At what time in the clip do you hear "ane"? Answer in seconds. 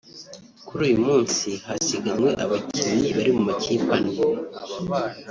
3.97-4.15